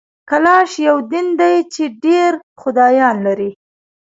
کلاش 0.29 0.71
یو 0.87 0.97
دین 1.11 1.27
دی 1.39 1.55
چي 1.73 1.83
ډېر 2.03 2.31
خدایان 2.61 3.15
لري 3.25 3.51